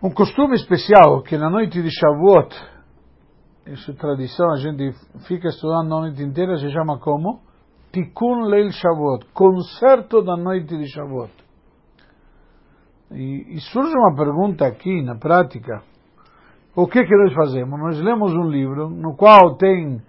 Um 0.00 0.10
costume 0.10 0.54
especial 0.54 1.22
que 1.24 1.36
na 1.36 1.50
noite 1.50 1.82
de 1.82 1.90
Shavuot, 1.90 2.54
isso 3.66 3.90
é 3.90 3.94
tradição, 3.94 4.48
a 4.52 4.56
gente 4.56 4.92
fica 5.26 5.48
estudando 5.48 5.92
a 5.92 6.02
noite 6.02 6.22
inteira, 6.22 6.56
se 6.56 6.70
chama 6.70 7.00
como? 7.00 7.40
Tikkun 7.92 8.42
Leil 8.42 8.70
Shavuot, 8.70 9.26
concerto 9.34 10.22
da 10.22 10.36
noite 10.36 10.78
de 10.78 10.86
Shavuot. 10.86 11.32
E, 13.10 13.56
e, 13.56 13.60
surge 13.72 13.92
uma 13.92 14.14
pergunta 14.14 14.66
aqui 14.66 15.02
na 15.02 15.16
prática: 15.16 15.82
o 16.76 16.86
que 16.86 17.02
que 17.04 17.16
nós 17.16 17.34
fazemos? 17.34 17.80
Nós 17.80 18.00
lemos 18.00 18.32
um 18.34 18.48
livro 18.48 18.88
no 18.88 19.16
qual 19.16 19.56
tem, 19.56 20.00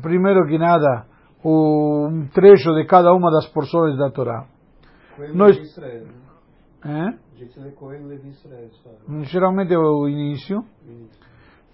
primeiro 0.00 0.46
que 0.46 0.58
nada, 0.58 1.06
um 1.44 2.28
trecho 2.32 2.72
de 2.74 2.84
cada 2.84 3.12
uma 3.12 3.32
das 3.32 3.48
porções 3.48 3.98
da 3.98 4.12
Torá. 4.12 4.46
Nós, 5.34 5.58
é? 6.84 7.18
Geralmente 9.24 9.72
é 9.72 9.78
o 9.78 10.08
início. 10.08 10.64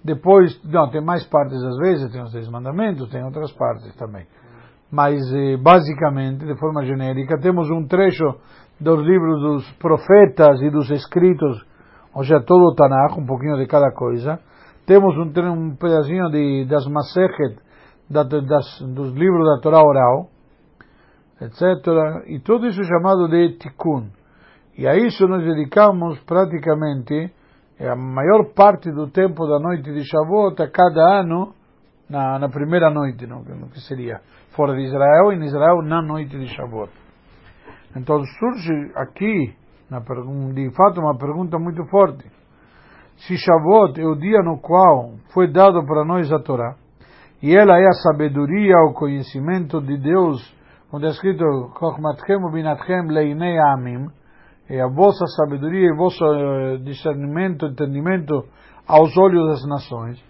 Depois, 0.03 0.59
não, 0.65 0.89
tem 0.91 1.05
mais 1.05 1.27
partes 1.27 1.63
às 1.63 1.77
vezes, 1.79 2.11
tem 2.11 2.23
os 2.23 2.33
Dez 2.33 2.49
Mandamentos, 2.49 3.11
tem 3.11 3.23
outras 3.23 3.53
partes 3.53 3.95
também. 3.97 4.27
Mas, 4.91 5.21
eh, 5.33 5.57
basicamente, 5.59 6.45
de 6.45 6.59
forma 6.59 6.85
genérica, 6.85 7.39
temos 7.39 7.71
um 7.71 7.87
trecho 7.87 8.25
dos 8.81 9.01
livros 9.07 9.41
dos 9.43 9.73
profetas 9.73 10.61
e 10.63 10.71
dos 10.71 10.91
escritos, 10.91 11.65
ou 12.15 12.23
seja, 12.23 12.41
todo 12.41 12.65
o 12.65 12.75
Tanakh, 12.75 13.19
um 13.19 13.27
pouquinho 13.27 13.57
de 13.57 13.67
cada 13.67 13.93
coisa. 13.93 14.41
Temos 14.87 15.15
um, 15.17 15.31
um 15.53 15.77
pedacinho 15.77 16.31
de, 16.31 16.65
das 16.65 16.87
Masechet, 16.87 17.59
da, 18.09 18.25
das, 18.25 18.81
dos 18.95 19.13
livros 19.13 19.45
da 19.45 19.61
Torá 19.63 19.81
oral, 19.81 20.29
etc. 21.41 22.27
E 22.27 22.41
tudo 22.41 22.67
isso 22.67 22.81
é 22.81 22.85
chamado 22.85 23.29
de 23.29 23.59
Tikkun. 23.59 24.09
E 24.81 24.89
a 24.89 24.97
isso 24.97 25.29
nos 25.29 25.45
dedicamos 25.45 26.19
praticamente 26.21 27.31
a 27.79 27.95
maior 27.95 28.55
parte 28.55 28.91
do 28.91 29.11
tempo 29.11 29.47
da 29.47 29.59
noite 29.59 29.93
de 29.93 30.03
Shavuot 30.07 30.63
a 30.63 30.71
cada 30.71 31.21
ano, 31.21 31.53
na, 32.09 32.39
na 32.39 32.49
primeira 32.49 32.89
noite, 32.89 33.27
no, 33.27 33.43
no 33.43 33.69
que 33.69 33.79
seria 33.81 34.23
fora 34.57 34.75
de 34.75 34.85
Israel, 34.85 35.33
em 35.33 35.45
Israel 35.45 35.83
na 35.83 36.01
noite 36.01 36.31
de 36.31 36.47
Shavuot. 36.47 36.91
Então 37.95 38.25
surge 38.25 38.91
aqui, 38.97 39.55
na, 39.91 39.99
de 39.99 40.71
fato, 40.75 40.99
uma 40.99 41.15
pergunta 41.19 41.59
muito 41.59 41.85
forte. 41.91 42.25
Se 43.17 43.37
Shavuot 43.37 44.01
é 44.01 44.07
o 44.07 44.15
dia 44.15 44.41
no 44.43 44.63
qual 44.63 45.11
foi 45.35 45.53
dado 45.53 45.85
para 45.85 46.07
nós 46.07 46.33
a 46.33 46.39
Torá, 46.39 46.75
e 47.43 47.55
ela 47.55 47.79
é 47.79 47.87
a 47.87 47.93
sabedoria, 48.11 48.77
o 48.89 48.95
conhecimento 48.95 49.79
de 49.83 49.99
Deus, 49.99 50.41
onde 50.91 51.05
é 51.05 51.11
escrito, 51.11 51.45
Chochmatchem 51.79 52.51
binatchem 52.51 53.09
leinei 53.09 53.59
amim, 53.59 54.09
é 54.71 54.81
a 54.81 54.87
vossa 54.87 55.27
sabedoria 55.27 55.89
e 55.89 55.97
vosso 55.97 56.25
eh, 56.25 56.77
discernimento, 56.85 57.67
entendimento 57.67 58.45
aos 58.87 59.17
olhos 59.19 59.49
das 59.49 59.67
nações. 59.67 60.23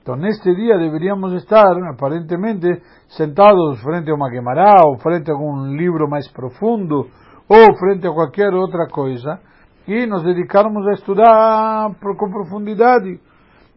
Então, 0.00 0.14
neste 0.14 0.54
dia 0.54 0.78
deveríamos 0.78 1.32
estar, 1.34 1.76
aparentemente, 1.90 2.80
sentados 3.08 3.82
frente 3.82 4.08
a 4.08 4.14
uma 4.14 4.30
Gemara, 4.30 4.86
ou 4.86 4.98
frente 4.98 5.28
a 5.30 5.34
algum 5.34 5.76
livro 5.76 6.08
mais 6.08 6.28
profundo, 6.28 7.08
ou 7.48 7.76
frente 7.76 8.06
a 8.06 8.12
qualquer 8.12 8.54
outra 8.54 8.86
coisa, 8.86 9.40
e 9.86 10.06
nos 10.06 10.22
dedicarmos 10.22 10.86
a 10.86 10.92
estudar 10.92 11.90
com 12.00 12.30
profundidade, 12.30 13.20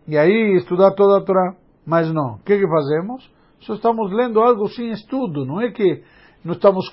e 0.08 0.18
aí 0.18 0.56
estudar 0.56 0.92
toda 0.92 1.18
a 1.18 1.26
Torá. 1.26 1.56
Mas 1.86 2.14
não, 2.14 2.36
o 2.36 2.40
que, 2.46 2.60
que 2.60 2.68
fazemos? 2.68 3.28
Só 3.62 3.74
estamos 3.74 4.12
lendo 4.14 4.40
algo 4.40 4.68
sem 4.70 4.92
estudo, 4.92 5.46
não 5.46 5.60
é 5.60 5.72
que 5.72 6.04
não 6.44 6.54
estamos 6.54 6.90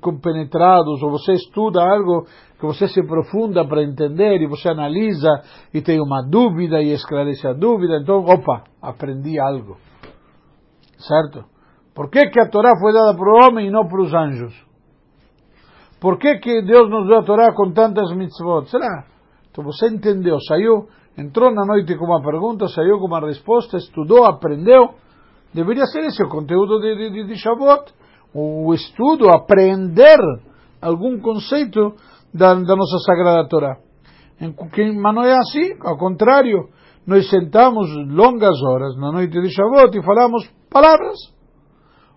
compenetrados, 0.00 1.02
ou 1.02 1.10
você 1.10 1.32
estuda 1.32 1.82
algo 1.82 2.24
que 2.58 2.64
você 2.64 2.86
se 2.86 3.00
aprofunda 3.00 3.66
para 3.66 3.82
entender, 3.82 4.40
e 4.40 4.46
você 4.46 4.68
analisa, 4.68 5.42
e 5.74 5.82
tem 5.82 6.00
uma 6.00 6.22
dúvida, 6.22 6.80
e 6.80 6.92
esclarece 6.92 7.46
a 7.46 7.52
dúvida, 7.52 7.98
então, 8.00 8.24
opa, 8.24 8.62
aprendi 8.80 9.40
algo. 9.40 9.76
Certo? 10.98 11.44
Por 11.94 12.08
que, 12.10 12.30
que 12.30 12.40
a 12.40 12.48
Torá 12.48 12.70
foi 12.80 12.92
dada 12.92 13.14
para 13.16 13.28
o 13.28 13.46
homem 13.46 13.66
e 13.66 13.70
não 13.70 13.88
para 13.88 14.00
os 14.00 14.14
anjos? 14.14 14.54
Por 16.00 16.18
que, 16.18 16.38
que 16.38 16.62
Deus 16.62 16.88
nos 16.88 17.06
deu 17.08 17.18
a 17.18 17.22
Torá 17.24 17.52
com 17.54 17.72
tantas 17.72 18.12
mitzvot? 18.12 18.70
Será? 18.70 19.04
Então 19.50 19.64
você 19.64 19.88
entendeu, 19.88 20.40
saiu, 20.40 20.88
entrou 21.18 21.52
na 21.52 21.66
noite 21.66 21.96
com 21.96 22.06
uma 22.06 22.22
pergunta, 22.22 22.68
saiu 22.68 22.98
com 22.98 23.06
uma 23.06 23.20
resposta, 23.20 23.76
estudou, 23.76 24.24
aprendeu. 24.24 24.94
Deveria 25.52 25.84
ser 25.86 26.04
esse 26.04 26.22
o 26.24 26.28
conteúdo 26.28 26.80
de, 26.80 27.10
de, 27.10 27.26
de 27.26 27.36
Shavuot 27.36 27.92
o 28.34 28.72
estudo, 28.74 29.28
aprender 29.28 30.18
algum 30.80 31.18
conceito 31.20 31.94
da, 32.32 32.54
da 32.54 32.76
nossa 32.76 32.98
Sagrada 33.06 33.48
Torá. 33.48 33.76
Mas 34.40 35.14
não 35.14 35.22
é 35.22 35.36
assim, 35.36 35.76
ao 35.80 35.96
contrário, 35.96 36.68
nós 37.06 37.28
sentamos 37.28 37.88
longas 38.08 38.60
horas 38.62 38.96
na 38.96 39.12
noite 39.12 39.40
de 39.40 39.50
Shavuot 39.50 39.96
e 39.96 40.02
falamos 40.02 40.48
palavras. 40.70 41.18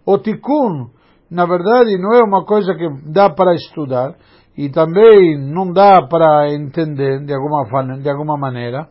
O 0.05 0.17
tikkun, 0.17 0.89
na 1.29 1.45
verdade, 1.45 1.97
não 1.97 2.13
é 2.13 2.23
uma 2.23 2.45
coisa 2.45 2.73
que 2.75 2.87
dá 3.11 3.29
para 3.29 3.53
estudar 3.53 4.15
e 4.57 4.69
também 4.69 5.37
não 5.37 5.71
dá 5.71 6.01
para 6.07 6.53
entender 6.53 7.25
de 7.25 7.33
alguma, 7.33 7.97
de 7.97 8.09
alguma 8.09 8.37
maneira, 8.37 8.87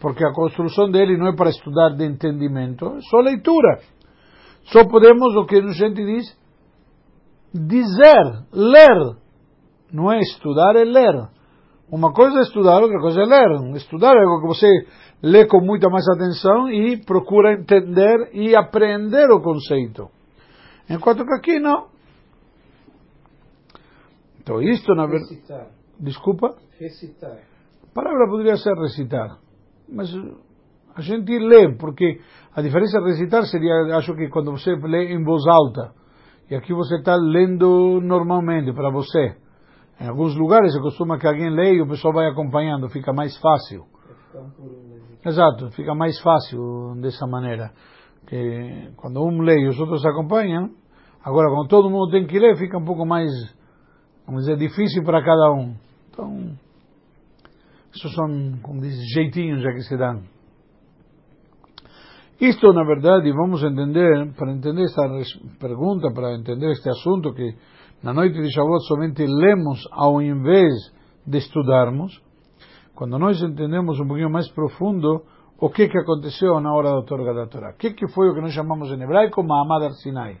porque 0.00 0.24
a 0.24 0.32
construção 0.32 0.90
dele 0.90 1.16
não 1.16 1.28
é 1.28 1.36
para 1.36 1.50
estudar 1.50 1.90
de 1.90 2.04
entendimento, 2.04 2.86
é 2.96 3.00
só 3.10 3.18
leitura. 3.18 3.80
Só 4.64 4.84
podemos, 4.84 5.34
o 5.36 5.44
que 5.44 5.56
a 5.56 5.72
gente 5.72 6.04
diz, 6.04 6.36
dizer, 7.58 8.44
ler. 8.52 9.16
Não 9.92 10.12
é 10.12 10.18
estudar, 10.20 10.76
é 10.76 10.84
ler. 10.84 11.28
Uma 11.90 12.12
coisa 12.12 12.38
é 12.38 12.42
estudar, 12.42 12.82
outra 12.82 13.00
coisa 13.00 13.20
é 13.20 13.24
ler. 13.24 13.76
Estudar 13.76 14.14
é 14.16 14.24
algo 14.24 14.40
que 14.40 14.48
você 14.48 14.68
lê 15.22 15.46
com 15.46 15.60
muita 15.60 15.88
mais 15.88 16.06
atenção 16.08 16.68
e 16.68 16.96
procura 17.04 17.54
entender 17.54 18.30
e 18.32 18.56
aprender 18.56 19.30
o 19.30 19.40
conceito. 19.40 20.08
Enquanto 20.90 21.24
que 21.24 21.34
aqui 21.34 21.58
não. 21.60 21.88
Então 24.40 24.60
isto 24.62 24.94
na 24.94 25.06
verdade... 25.06 25.40
Desculpa? 25.98 26.56
Recitar. 26.78 27.38
A 27.82 27.94
palavra 27.94 28.28
poderia 28.28 28.56
ser 28.56 28.74
recitar. 28.74 29.38
Mas 29.88 30.08
a 30.94 31.00
gente 31.00 31.38
lê, 31.38 31.74
porque 31.76 32.20
a 32.54 32.60
diferença 32.60 33.00
de 33.00 33.06
recitar 33.06 33.44
seria, 33.44 33.96
acho 33.96 34.14
que 34.14 34.28
quando 34.28 34.52
você 34.52 34.74
lê 34.74 35.12
em 35.12 35.24
voz 35.24 35.46
alta. 35.46 35.92
E 36.48 36.54
aqui 36.54 36.72
você 36.72 36.96
está 36.96 37.16
lendo 37.16 38.00
normalmente 38.00 38.72
para 38.72 38.90
você. 38.90 39.36
Em 40.00 40.06
alguns 40.08 40.36
lugares 40.36 40.72
se 40.72 40.80
costuma 40.80 41.18
que 41.18 41.26
alguém 41.26 41.50
leia 41.50 41.78
e 41.78 41.82
o 41.82 41.88
pessoal 41.88 42.14
vai 42.14 42.28
acompanhando, 42.28 42.88
fica 42.88 43.12
mais 43.12 43.36
fácil. 43.38 43.84
Exato, 45.24 45.70
fica 45.72 45.94
mais 45.94 46.20
fácil 46.20 46.94
dessa 47.00 47.26
maneira. 47.26 47.72
Que 48.28 48.92
quando 48.96 49.24
um 49.24 49.40
lê 49.40 49.58
e 49.60 49.68
os 49.68 49.78
outros 49.80 50.04
acompanham, 50.06 50.70
agora 51.24 51.50
quando 51.50 51.68
todo 51.68 51.90
mundo 51.90 52.12
tem 52.12 52.26
que 52.26 52.38
ler, 52.38 52.56
fica 52.56 52.78
um 52.78 52.84
pouco 52.84 53.04
mais, 53.04 53.30
vamos 54.24 54.44
dizer, 54.44 54.56
difícil 54.56 55.02
para 55.02 55.24
cada 55.24 55.52
um. 55.52 55.74
Então, 56.10 56.56
esses 57.92 58.14
são, 58.14 58.58
como 58.62 58.80
diz, 58.80 58.94
jeitinhos 59.14 59.62
já 59.62 59.72
que 59.72 59.80
se 59.80 59.96
dão. 59.96 60.35
Isto, 62.40 62.70
na 62.74 62.84
verdade, 62.84 63.32
vamos 63.32 63.62
entender, 63.62 64.34
para 64.36 64.52
entender 64.52 64.84
esta 64.84 65.08
pergunta, 65.58 66.12
para 66.12 66.34
entender 66.34 66.70
este 66.70 66.90
assunto, 66.90 67.32
que 67.32 67.54
na 68.02 68.12
noite 68.12 68.40
de 68.42 68.50
Shavuot 68.50 68.86
somente 68.86 69.24
lemos 69.26 69.88
ao 69.90 70.20
invés 70.20 70.92
de 71.26 71.38
estudarmos, 71.38 72.22
quando 72.94 73.18
nós 73.18 73.42
entendemos 73.42 73.98
um 73.98 74.06
pouquinho 74.06 74.30
mais 74.30 74.50
profundo 74.50 75.22
o 75.58 75.70
que, 75.70 75.88
que 75.88 75.98
aconteceu 75.98 76.60
na 76.60 76.74
hora 76.74 76.90
da 76.90 76.98
otorga 76.98 77.32
da 77.32 77.46
Torá. 77.46 77.70
O 77.70 77.76
que, 77.78 77.94
que 77.94 78.06
foi 78.08 78.28
o 78.28 78.34
que 78.34 78.42
nós 78.42 78.52
chamamos 78.52 78.90
em 78.90 79.02
hebraico 79.02 79.42
Mahamad 79.42 79.94
Sinai? 80.02 80.36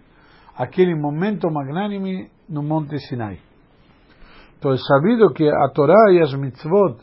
Aquele 0.54 0.94
momento 0.94 1.50
magnânime 1.50 2.30
no 2.48 2.62
Monte 2.62 2.98
Sinai. 2.98 3.38
Então 4.58 4.72
é 4.72 4.76
sabido 4.76 5.32
que 5.32 5.48
a 5.48 5.68
Torá 5.74 6.12
e 6.12 6.20
as 6.20 6.34
mitzvot 6.34 6.98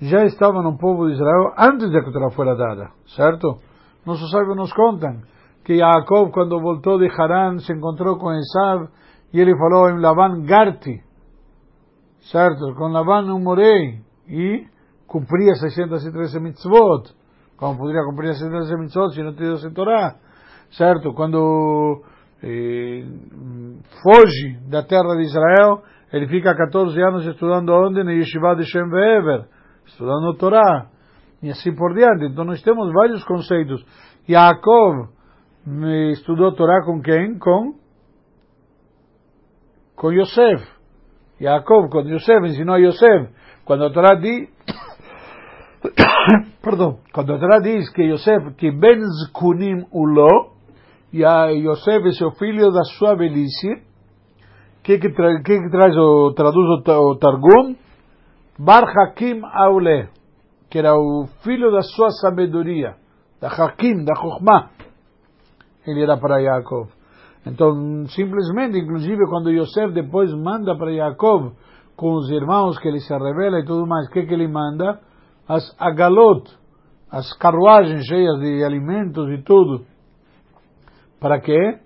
já 0.00 0.24
estavam 0.24 0.62
no 0.62 0.78
povo 0.78 1.06
de 1.06 1.14
Israel 1.14 1.52
antes 1.58 1.90
de 1.90 2.00
que 2.00 2.08
a 2.08 2.12
Torá 2.12 2.30
fosse 2.30 2.56
dada, 2.56 2.90
certo? 3.14 3.58
Nossos 4.06 4.30
sábios 4.30 4.56
nos 4.56 4.72
contam 4.72 5.20
que 5.64 5.78
Jacob, 5.78 6.30
quando 6.30 6.60
voltou 6.60 6.96
de 6.96 7.08
Harán, 7.10 7.58
se 7.58 7.72
encontrou 7.72 8.16
com 8.16 8.32
Esav 8.32 8.88
e 9.32 9.40
ele 9.40 9.52
falou 9.58 9.90
em 9.90 10.00
Labán, 10.00 10.44
Garti, 10.44 11.02
certo? 12.30 12.72
Com 12.76 12.86
Labán 12.86 13.22
não 13.22 13.40
morei 13.40 14.00
e 14.28 14.64
cumpria 15.08 15.54
613 15.56 16.38
mitzvot. 16.38 17.12
Como 17.56 17.76
poderia 17.76 18.04
cumprir 18.04 18.34
613 18.34 18.76
mitzvot 18.78 19.12
se 19.12 19.22
não 19.24 19.34
tivesse 19.34 19.72
Torá? 19.72 20.14
Certo? 20.70 21.12
Quando 21.12 22.02
eh, 22.44 23.04
foge 24.04 24.60
da 24.68 24.84
terra 24.84 25.16
de 25.16 25.22
Israel, 25.22 25.82
ele 26.12 26.28
fica 26.28 26.54
14 26.54 26.96
anos 27.02 27.26
estudando 27.26 27.70
onde? 27.70 28.04
Na 28.04 28.12
Yeshiva 28.12 28.54
de 28.54 28.64
Shem 28.66 28.88
Ve'ever, 28.88 29.48
estudando 29.84 30.32
Torá 30.34 30.90
e 31.42 31.50
assim 31.50 31.74
por 31.74 31.94
diante. 31.94 32.26
Então 32.26 32.44
nós 32.44 32.62
temos 32.62 32.92
vários 32.92 33.24
conceitos. 33.24 33.84
Yaakov 34.28 35.08
estudou 36.12 36.52
Torá 36.54 36.84
com 36.84 37.00
quem? 37.00 37.38
Com 37.38 37.74
com 39.94 40.12
Yosef. 40.12 40.66
Yaakov 41.40 41.88
com 41.90 42.00
Yosef 42.00 42.46
ensinou 42.46 42.74
a 42.74 42.78
Yosef. 42.78 43.30
Quando 43.64 43.84
a 43.84 43.90
Torá 43.90 44.14
diz 44.14 44.48
perdão, 46.62 46.98
quando 47.12 47.34
a 47.34 47.38
Torá 47.38 47.60
diz 47.60 47.88
que 47.90 48.02
Yosef, 48.02 48.54
que 48.56 48.70
Ben 48.70 49.00
Zkunim 49.00 49.86
Ulo, 49.92 50.56
e 51.12 51.24
a 51.24 51.46
Yosef 51.46 52.06
é 52.08 52.12
seu 52.12 52.30
filho 52.32 52.70
da 52.72 52.82
sua 52.98 53.14
velhice, 53.14 53.82
que, 54.82 54.98
que, 54.98 55.10
tra 55.10 55.42
que, 55.42 55.60
que 55.60 55.70
traz 55.70 55.96
o, 55.96 56.32
traduz 56.34 56.66
o, 56.68 57.10
o 57.10 57.16
Targum? 57.16 57.76
Bar 58.58 58.84
Hakim 58.84 59.40
Aule, 59.44 60.08
que 60.68 60.78
era 60.78 60.94
o 60.94 61.26
filho 61.42 61.70
da 61.70 61.82
sua 61.82 62.10
sabedoria, 62.10 62.96
da 63.40 63.48
Hakim, 63.48 64.04
da 64.04 64.14
Chokhmah. 64.14 64.70
Ele 65.86 66.02
era 66.02 66.16
para 66.16 66.40
Yaakov. 66.40 66.88
Então, 67.46 68.04
simplesmente, 68.08 68.76
inclusive, 68.76 69.24
quando 69.28 69.52
Yosef 69.52 69.92
depois 69.92 70.32
manda 70.32 70.76
para 70.76 70.92
Yaakov, 70.92 71.52
com 71.96 72.14
os 72.14 72.28
irmãos 72.30 72.78
que 72.78 72.88
ele 72.88 73.00
se 73.00 73.12
revela 73.12 73.60
e 73.60 73.64
tudo 73.64 73.86
mais, 73.86 74.08
o 74.08 74.10
que, 74.10 74.26
que 74.26 74.34
ele 74.34 74.48
manda? 74.48 75.00
As 75.48 75.74
agalot, 75.78 76.50
as 77.10 77.32
carruagens 77.38 78.04
cheias 78.04 78.38
de 78.40 78.64
alimentos 78.64 79.30
e 79.30 79.42
tudo. 79.42 79.86
Para 81.20 81.40
quê? 81.40 81.78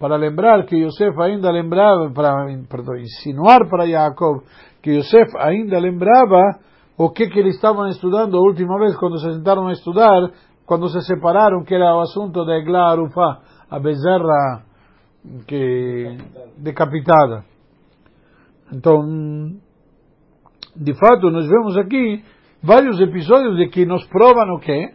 Para 0.00 0.16
lembrar 0.16 0.64
que 0.64 0.76
Yosef 0.76 1.20
ainda 1.20 1.50
lembrava, 1.50 2.10
para 2.10 2.46
perdão, 2.68 2.96
insinuar 2.96 3.68
para 3.68 3.84
Yaakov 3.84 4.42
que 4.82 4.90
Yosef 4.90 5.36
ainda 5.38 5.78
lembrava 5.78 6.40
o 6.96 7.10
que, 7.10 7.26
que 7.28 7.38
eles 7.38 7.54
estavam 7.54 7.88
estudando 7.88 8.36
a 8.36 8.40
última 8.40 8.78
vez 8.78 8.96
quando 8.96 9.18
se 9.18 9.32
sentaram 9.32 9.66
a 9.68 9.72
estudar, 9.72 10.30
quando 10.66 10.88
se 10.88 11.00
separaram, 11.02 11.64
que 11.64 11.74
era 11.74 11.96
o 11.96 12.00
assunto 12.00 12.44
da 12.44 12.56
Egla 12.56 12.90
Arufá, 12.90 13.40
a 13.70 13.78
bezerra 13.78 14.64
que, 15.46 16.18
decapitada. 16.58 17.44
Então, 18.72 19.02
de 20.74 20.94
fato, 20.94 21.30
nós 21.30 21.46
vemos 21.46 21.76
aqui 21.76 22.24
vários 22.62 23.00
episódios 23.00 23.56
de 23.56 23.68
que 23.68 23.84
nos 23.84 24.06
provam 24.06 24.54
o 24.54 24.60
quê? 24.60 24.94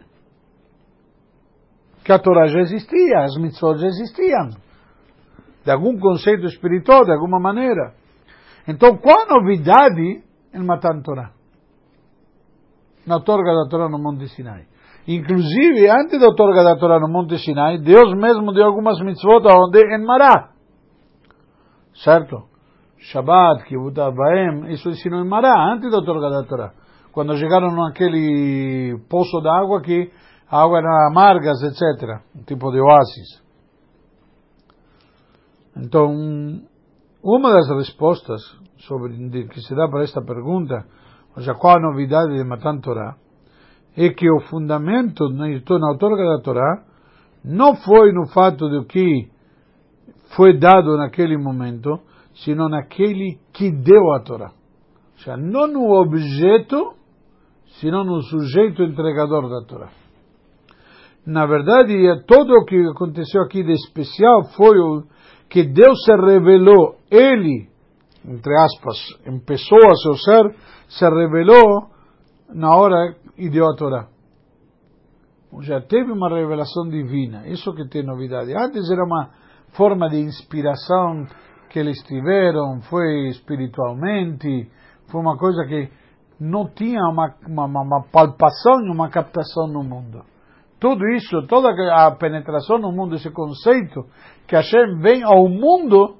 Que 2.04 2.12
a 2.12 2.18
Torá 2.18 2.46
já 2.46 2.60
existia, 2.60 3.20
as 3.20 3.36
mitzvot 3.36 3.78
já 3.78 3.86
existiam. 3.86 4.50
De 5.64 5.70
algum 5.70 5.98
conceito 5.98 6.46
espiritual, 6.46 7.04
de 7.04 7.12
alguma 7.12 7.38
maneira. 7.38 7.94
Então, 8.66 8.96
qual 8.96 9.20
a 9.20 9.34
novidade 9.34 10.22
em 10.54 10.64
Matan 10.64 11.02
Torá? 11.02 11.37
Na 13.08 13.20
torga 13.20 13.54
da 13.54 13.68
Torá 13.68 13.88
no 13.88 13.98
Monte 13.98 14.28
Sinai. 14.28 14.66
Inclusive, 15.06 15.88
antes 15.88 16.20
da 16.20 16.26
outorga 16.26 16.62
da 16.62 16.76
Torá 16.76 17.00
no 17.00 17.08
Monte 17.08 17.38
Sinai, 17.38 17.78
Deus 17.78 18.12
mesmo 18.14 18.52
deu 18.52 18.66
algumas 18.66 19.00
mitzvot 19.00 19.42
onde? 19.48 19.80
Em 19.80 20.04
Mará. 20.04 20.50
Certo? 22.04 22.44
Shabbat, 22.98 23.64
Kibbut 23.64 23.98
Abaem, 23.98 24.70
isso 24.72 24.90
ensinou 24.90 25.20
em 25.20 25.26
Mará, 25.26 25.72
antes 25.72 25.90
da 25.90 25.96
outorga 25.96 26.28
da 26.28 26.44
Torá. 26.44 26.72
Quando 27.10 27.34
chegaram 27.38 27.74
naquele 27.74 29.00
poço 29.08 29.40
de 29.40 29.48
água 29.48 29.80
que 29.80 30.10
a 30.50 30.62
água 30.62 30.78
era 30.78 31.08
amargas, 31.10 31.62
etc. 31.62 32.20
Um 32.36 32.42
tipo 32.42 32.70
de 32.70 32.78
oásis. 32.78 33.42
Então, 35.74 36.12
uma 37.22 37.50
das 37.52 37.68
respostas 37.70 38.42
sobre 38.86 39.46
que 39.48 39.60
se 39.62 39.74
dá 39.74 39.88
para 39.88 40.02
esta 40.02 40.20
pergunta, 40.20 40.84
ou 41.36 41.42
seja, 41.42 41.54
qual 41.54 41.76
a 41.76 41.80
novidade 41.80 42.36
de 42.36 42.44
Matan 42.44 42.78
Torá, 42.78 43.16
é 43.96 44.10
que 44.10 44.30
o 44.30 44.40
fundamento 44.48 45.28
na, 45.30 45.48
na 45.48 45.90
outorga 45.90 46.24
da 46.24 46.42
Torá 46.42 46.84
não 47.44 47.74
foi 47.76 48.12
no 48.12 48.28
fato 48.28 48.68
de 48.68 48.86
que 48.86 49.28
foi 50.36 50.58
dado 50.58 50.96
naquele 50.96 51.36
momento, 51.36 52.00
sino 52.44 52.68
naquele 52.68 53.38
que 53.52 53.70
deu 53.70 54.12
a 54.12 54.20
Torá. 54.20 54.50
Ou 54.50 55.18
seja, 55.18 55.36
não 55.36 55.66
no 55.66 55.90
objeto, 56.00 56.94
sino 57.80 58.04
no 58.04 58.22
sujeito 58.22 58.82
entregador 58.82 59.48
da 59.48 59.66
Torá. 59.66 59.88
Na 61.26 61.44
verdade, 61.46 61.94
todo 62.26 62.52
o 62.52 62.64
que 62.64 62.76
aconteceu 62.94 63.42
aqui 63.42 63.62
de 63.62 63.72
especial 63.72 64.44
foi 64.56 64.78
o 64.78 65.02
que 65.48 65.64
Deus 65.64 66.02
se 66.04 66.12
revelou, 66.12 66.96
Ele, 67.10 67.68
entre 68.24 68.54
aspas, 68.56 68.96
em 69.26 69.38
pessoa, 69.40 69.94
seu 70.02 70.14
ser, 70.14 70.54
se 70.88 71.04
revelou 71.04 71.90
na 72.52 72.74
hora 72.74 73.14
e 73.36 73.48
deu 73.48 73.66
a 73.68 73.76
Torá. 73.76 74.08
Já 75.60 75.80
teve 75.80 76.12
uma 76.12 76.28
revelação 76.28 76.88
divina, 76.88 77.46
isso 77.46 77.74
que 77.74 77.88
tem 77.88 78.02
novidade. 78.02 78.52
Antes 78.54 78.90
era 78.90 79.04
uma 79.04 79.30
forma 79.72 80.08
de 80.08 80.18
inspiração 80.20 81.26
que 81.70 81.78
eles 81.78 82.02
tiveram, 82.02 82.80
foi 82.82 83.28
espiritualmente, 83.28 84.70
foi 85.10 85.20
uma 85.20 85.36
coisa 85.36 85.64
que 85.66 85.90
não 86.40 86.68
tinha 86.68 87.00
uma, 87.08 87.34
uma, 87.46 87.82
uma 87.82 88.02
palpação 88.10 88.80
e 88.84 88.90
uma 88.90 89.10
captação 89.10 89.66
no 89.66 89.82
mundo. 89.82 90.22
Tudo 90.78 91.06
isso, 91.08 91.46
toda 91.48 91.70
a 91.92 92.10
penetração 92.12 92.78
no 92.78 92.92
mundo, 92.92 93.16
esse 93.16 93.30
conceito 93.30 94.06
que 94.46 94.54
Hashem 94.54 95.00
vem 95.00 95.24
ao 95.24 95.48
mundo, 95.48 96.18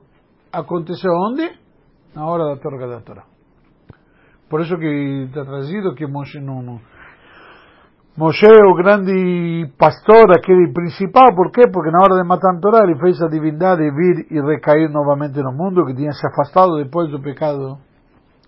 aconteceu 0.53 1.12
onde? 1.12 1.49
Na 2.15 2.26
hora 2.26 2.44
da 2.44 2.61
torga 2.61 2.88
da 2.88 3.00
Torá. 3.00 3.38
Por 4.48 4.60
isso 4.60 4.76
que 4.76 5.26
está 5.28 5.44
trazido 5.44 5.94
que 5.94 6.06
Moshe 6.06 6.40
não, 6.40 6.62
não 6.62 6.80
Moshe, 8.18 8.46
o 8.46 8.74
grande 8.74 9.70
pastor, 9.78 10.36
aquele 10.36 10.72
principal, 10.72 11.32
por 11.36 11.52
quê? 11.52 11.62
Porque 11.72 11.92
na 11.92 12.02
hora 12.02 12.20
de 12.20 12.26
matar 12.26 12.58
Torá 12.60 12.82
ele 12.82 12.98
fez 12.98 13.22
a 13.22 13.28
divindade 13.28 13.80
vir 13.92 14.26
e 14.28 14.40
recair 14.40 14.90
novamente 14.90 15.40
no 15.40 15.52
mundo, 15.52 15.86
que 15.86 15.94
tinha 15.94 16.10
se 16.10 16.26
afastado 16.26 16.82
depois 16.82 17.08
do 17.12 17.22
pecado 17.22 17.78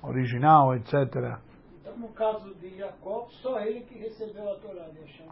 original, 0.03 0.75
etc. 0.75 1.39
Então, 1.81 1.97
no 1.99 2.09
caso 2.09 2.53
de 2.61 2.79
Jacó, 2.79 3.29
só 3.43 3.61
ele 3.61 3.83
que 3.83 3.97
recebeu 3.97 4.51
a 4.51 4.57
Torá 4.57 4.89
de 4.89 5.03
Hashem? 5.03 5.29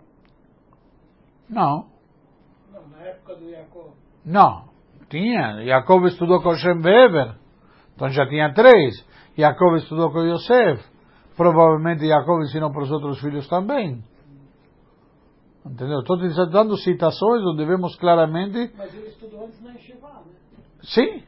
Não. 1.50 1.86
Não, 2.72 2.88
na 2.90 3.06
época 3.06 3.34
do 3.34 3.50
Jacó. 3.50 3.88
Não, 4.24 4.68
tinha. 5.08 5.64
Jacob 5.64 6.04
estudou 6.04 6.40
com 6.40 6.54
Shem 6.54 6.80
Weber, 6.80 7.34
então 7.96 8.08
já 8.10 8.24
tinha 8.28 8.54
três. 8.54 9.04
Jacob 9.38 9.76
estudou 9.76 10.11
com 10.11 10.25
Yosef. 10.25 10.85
Provavelmente 11.37 12.06
Jacob 12.06 12.43
ensinou 12.43 12.73
para 12.73 12.82
os 12.82 12.90
outros 12.90 13.20
filhos 13.20 13.46
também. 13.49 14.02
Entendeu? 15.64 16.00
Estou 16.00 16.17
dando 16.50 16.76
citações 16.79 17.43
onde 17.44 17.64
vemos 17.64 17.94
claramente. 17.96 18.73
Mas 18.76 18.93
ele 18.93 19.06
estudou 19.06 19.46
antes 19.46 19.62
na 19.62 19.70
Yeshiva, 19.70 20.08
né? 20.08 20.32
Sim. 20.82 21.23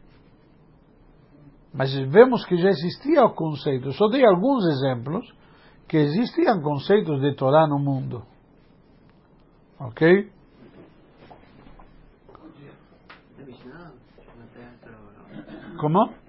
Mas 1.72 1.94
vemos 1.94 2.44
que 2.46 2.56
já 2.56 2.70
existia 2.70 3.24
o 3.24 3.32
conceito. 3.32 3.92
Só 3.92 4.08
dei 4.08 4.26
alguns 4.26 4.64
exemplos 4.66 5.32
que 5.86 5.96
existiam 5.96 6.60
conceitos 6.62 7.20
de 7.20 7.34
Torá 7.36 7.68
no 7.68 7.78
mundo. 7.78 8.24
Ok? 9.78 10.32
Como? 15.78 16.19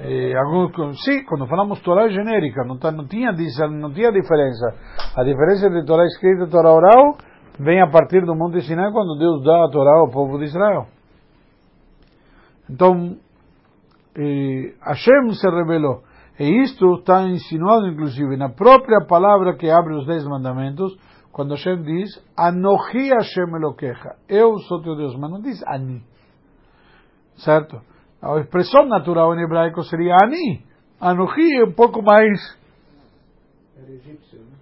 Eh, 0.00 0.32
alguns, 0.36 1.02
sim, 1.02 1.24
quando 1.24 1.48
falamos 1.48 1.80
Torá 1.80 2.08
genérica, 2.08 2.62
não, 2.64 2.78
tá, 2.78 2.92
não, 2.92 3.06
tinha, 3.06 3.32
não 3.32 3.92
tinha 3.92 4.12
diferença. 4.12 4.74
A 5.16 5.24
diferença 5.24 5.68
de 5.68 5.84
Torá 5.84 6.04
escrita 6.04 6.44
e 6.44 6.50
Torá 6.50 6.72
oral 6.72 7.16
vem 7.58 7.80
a 7.82 7.90
partir 7.90 8.24
do 8.24 8.36
Monte 8.36 8.60
Sinai, 8.62 8.92
quando 8.92 9.18
Deus 9.18 9.42
dá 9.42 9.64
a 9.64 9.68
Torá 9.68 9.98
ao 9.98 10.10
povo 10.10 10.38
de 10.38 10.44
Israel. 10.44 10.86
Então, 12.70 13.16
eh, 14.16 14.74
Hashem 14.86 15.32
se 15.32 15.48
revelou. 15.50 16.02
E 16.38 16.62
isto 16.62 16.94
está 16.94 17.22
insinuado, 17.24 17.88
inclusive, 17.88 18.36
na 18.36 18.50
própria 18.50 19.04
palavra 19.04 19.56
que 19.56 19.68
abre 19.68 19.94
os 19.94 20.06
Dez 20.06 20.24
Mandamentos, 20.24 20.96
quando 21.32 21.54
Hashem 21.54 21.82
diz, 21.82 22.24
Anohi 22.36 23.08
Hashem 23.08 23.52
Eloqueja, 23.56 24.14
eu 24.28 24.56
sou 24.60 24.80
teu 24.80 24.94
Deus, 24.94 25.16
mas 25.16 25.30
não 25.30 25.40
diz 25.40 25.60
Ani. 25.66 26.04
Certo? 27.38 27.80
A 28.20 28.40
expressão 28.40 28.86
natural 28.86 29.34
em 29.34 29.42
hebraico 29.42 29.82
seria 29.84 30.16
Ani. 30.22 30.64
Anohi 31.00 31.60
é 31.60 31.64
um 31.64 31.72
pouco 31.72 32.02
mais. 32.02 32.58
Era 33.76 33.90
egípcio, 33.92 34.40
né? 34.40 34.56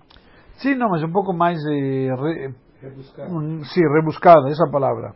Sim, 0.57 0.75
não, 0.75 0.91
mas 0.91 1.03
um 1.03 1.13
pouco 1.13 1.33
mais. 1.33 1.59
Eh, 1.67 2.15
re, 2.15 2.55
Rebuscado. 2.83 3.33
um, 3.35 3.65
sim, 3.65 3.81
rebuscada, 3.95 4.49
essa 4.51 4.71
palavra. 4.71 5.15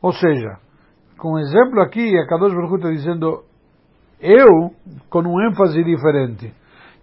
Ou 0.00 0.12
seja, 0.12 0.58
com 1.16 1.38
exemplo 1.38 1.80
aqui, 1.80 2.18
a 2.18 2.26
Kadosh 2.26 2.52
Baruch 2.52 2.74
está 2.74 2.90
dizendo 2.90 3.44
eu, 4.20 4.70
com 5.08 5.20
um 5.20 5.40
ênfase 5.48 5.82
diferente. 5.84 6.52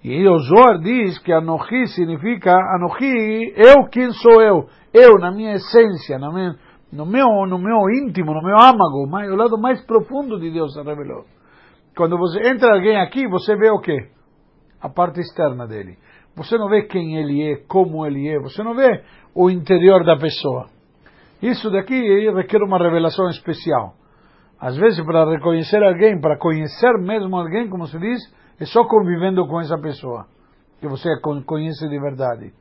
E 0.04 0.25
o 0.28 0.38
Zohar 0.39 0.80
diz 0.80 1.20
que 1.20 1.32
Anohi 1.32 1.88
significa 1.88 2.51
Anohi, 2.51 3.54
eu 3.56 3.88
quem 3.89 4.12
sou 4.12 4.42
eu? 4.42 4.70
Eu, 4.94 5.13
na 5.20 5.32
minha 5.32 5.54
essência, 5.54 6.18
na 6.18 6.32
minha, 6.32 6.56
no, 6.91 7.05
meu, 7.05 7.46
no 7.48 7.60
meu 7.60 7.89
íntimo, 7.89 8.34
no 8.34 8.41
meu 8.41 8.58
âmago, 8.58 9.05
o 9.05 9.36
lado 9.36 9.58
mais 9.58 9.84
profundo 9.86 10.39
de 10.39 10.51
Deus 10.51 10.74
se 10.74 10.81
revelou. 10.81 11.25
Quando 11.96 12.17
você 12.17 12.50
entra 12.50 12.74
alguém 12.74 12.98
aqui, 12.98 13.27
você 13.27 13.55
vê 13.55 13.69
o 13.69 13.79
quê? 13.79 14.10
A 14.81 14.89
parte 14.89 15.19
externa 15.19 15.67
dele. 15.67 15.98
Você 16.36 16.58
não 16.58 16.69
vê 16.69 16.84
quem 16.84 17.17
ele 17.17 17.51
é, 17.51 17.55
como 17.67 18.05
ele 18.05 18.27
é, 18.27 18.39
você 18.39 18.63
não 18.63 18.74
vê 18.74 19.03
o 19.36 19.50
interior 19.50 20.03
da 20.05 20.17
pessoa. 20.17 20.67
Isso 21.41 21.69
daqui 21.69 22.29
requer 22.31 22.62
uma 22.63 22.77
revelação 22.77 23.29
especial. 23.29 23.93
Às 24.60 24.75
vezes, 24.75 25.03
para 25.05 25.29
reconhecer 25.29 25.81
alguém, 25.84 26.19
para 26.19 26.38
conhecer 26.38 26.98
mesmo 27.00 27.36
alguém, 27.36 27.69
como 27.69 27.88
se 27.88 27.98
diz, 27.98 28.19
é 28.60 28.65
só 28.65 28.84
convivendo 28.86 29.48
com 29.48 29.60
essa 29.62 29.77
pessoa. 29.77 30.25
que 30.79 30.88
você 30.88 31.10
conhece 31.46 31.88
de 31.88 32.00
verdade. 32.00 32.53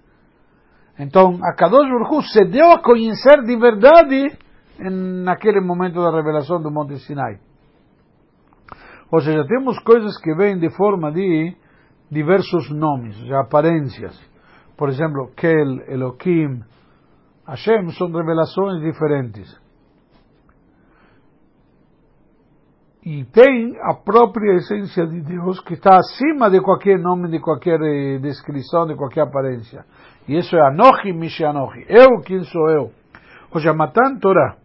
Então, 0.99 1.39
a 1.43 1.55
Kadosh 1.55 1.89
Baruch 1.89 2.29
se 2.33 2.45
deu 2.47 2.73
a 2.73 2.83
conhecer 2.83 3.43
de 3.45 3.57
verdade 3.57 4.37
naquele 5.25 5.61
momento 5.61 6.03
da 6.03 6.11
revelação 6.11 6.61
do 6.61 6.71
Monte 6.71 6.99
Sinai. 6.99 7.39
Ou 9.11 9.21
seja, 9.21 9.47
temos 9.47 9.79
coisas 9.81 10.19
que 10.21 10.35
vêm 10.35 10.59
de 10.59 10.71
forma 10.71 11.13
de 11.13 11.57
diversos 12.11 12.71
nomes, 12.71 13.17
de 13.17 13.33
aparências. 13.35 14.19
Por 14.77 14.89
exemplo, 14.89 15.31
Kel, 15.37 15.81
Elohim, 15.89 16.63
Hashem 17.47 17.91
são 17.93 18.09
revelações 18.09 18.81
diferentes. 18.83 19.68
E 23.11 23.25
tem 23.25 23.75
a 23.81 23.95
própria 23.95 24.57
essência 24.57 25.07
de 25.07 25.23
Deus 25.23 25.59
que 25.61 25.73
está 25.73 25.97
acima 25.97 26.51
de 26.51 26.61
qualquer 26.61 26.99
nome, 26.99 27.31
de 27.31 27.41
qualquer 27.41 27.81
eh, 27.81 28.19
descrição, 28.19 28.87
de 28.87 28.95
qualquer 28.97 29.23
aparência. 29.23 29.83
E 30.29 30.37
isso 30.37 30.55
é 30.55 30.61
Anochi 30.61 31.11
Mishanochi. 31.15 31.87
Eu, 31.89 32.21
quem 32.21 32.45
sou 32.45 32.69
eu? 32.69 32.91
Ou 33.51 33.61
seja, 33.61 33.73
Matan 33.73 34.19
Torah. 34.21 34.59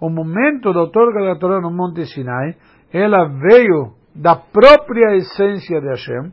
O 0.00 0.08
momento 0.08 0.72
da 0.72 0.80
outorga 0.80 1.26
da 1.26 1.38
Torá 1.38 1.60
no 1.60 1.70
Monte 1.70 2.06
Sinai, 2.06 2.56
ela 2.90 3.28
veio 3.28 3.92
da 4.14 4.34
própria 4.34 5.16
essência 5.16 5.78
de 5.78 5.88
Hashem, 5.88 6.32